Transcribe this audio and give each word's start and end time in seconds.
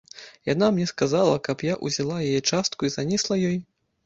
Яна 0.51 0.69
мне 0.77 0.87
сказала, 0.91 1.35
каб 1.49 1.65
я 1.67 1.75
ўзяла 1.85 2.17
яе 2.31 2.39
частку 2.49 2.81
і 2.89 2.93
занесла 2.97 3.39
ёй. 3.53 3.57